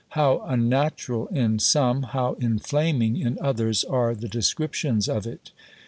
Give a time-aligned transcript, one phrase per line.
[0.17, 5.51] How unnatural in some, how inflaming in others, are the descriptions of it!